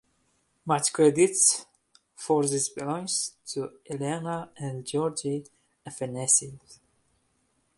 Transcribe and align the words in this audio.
Much 0.65 0.91
credit 0.91 1.35
for 2.15 2.43
this 2.47 2.69
belongs 2.69 3.35
to 3.45 3.69
Elena 3.87 4.49
and 4.57 4.83
Georgy 4.83 5.45
Afanasyev. 5.87 6.57